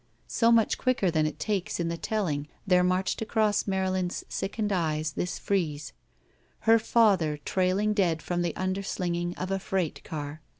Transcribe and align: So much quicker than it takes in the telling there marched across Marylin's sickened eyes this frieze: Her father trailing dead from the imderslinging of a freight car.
So 0.27 0.51
much 0.51 0.79
quicker 0.79 1.11
than 1.11 1.27
it 1.27 1.37
takes 1.37 1.79
in 1.79 1.87
the 1.87 1.95
telling 1.95 2.47
there 2.65 2.83
marched 2.83 3.21
across 3.21 3.67
Marylin's 3.67 4.25
sickened 4.27 4.71
eyes 4.71 5.11
this 5.11 5.37
frieze: 5.37 5.93
Her 6.61 6.79
father 6.79 7.37
trailing 7.45 7.93
dead 7.93 8.19
from 8.23 8.41
the 8.41 8.53
imderslinging 8.55 9.37
of 9.37 9.51
a 9.51 9.59
freight 9.59 10.03
car. 10.03 10.41